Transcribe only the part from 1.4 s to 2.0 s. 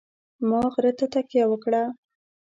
وکړه.